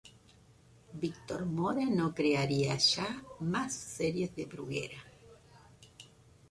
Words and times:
Víctor 0.95 1.45
Mora 1.45 1.85
no 1.85 2.15
crearía 2.15 2.75
ya 2.75 3.23
más 3.39 3.71
series 3.71 4.31
para 4.31 4.47
Bruguera. 4.47 4.97